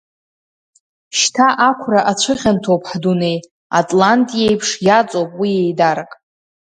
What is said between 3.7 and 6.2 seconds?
атлант иеиԥш иаҵоуп уи еидарак!